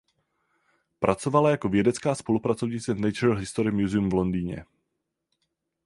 Pracovala 0.99 1.49
jako 1.51 1.69
vědecká 1.69 2.15
spolupracovnice 2.15 2.93
v 2.93 2.99
Natural 2.99 3.35
History 3.37 3.71
Museum 3.71 4.09
v 4.09 4.13
Londýně. 4.13 4.65